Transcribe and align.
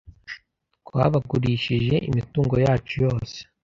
Twabagurishije 0.87 1.95
imitungo 2.09 2.55
yacu 2.65 2.93
yose 3.05 3.37